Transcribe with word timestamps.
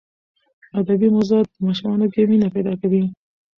ادبي 0.79 1.07
موضوعات 1.15 1.47
په 1.51 1.59
ماشومانو 1.67 2.05
کې 2.13 2.29
مینه 2.29 2.47
پیدا 2.55 2.73
کوي. 2.81 3.03